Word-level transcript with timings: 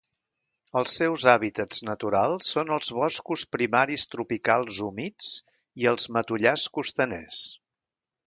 Els 0.79 0.93
seus 0.99 1.25
hàbitats 1.33 1.83
naturals 1.89 2.47
són 2.55 2.71
els 2.77 2.89
boscos 3.01 3.43
primaris 3.57 4.07
tropicals 4.15 4.79
humits 4.87 5.29
i 5.85 5.89
els 5.95 6.09
matollars 6.19 6.67
costaners. 6.79 7.43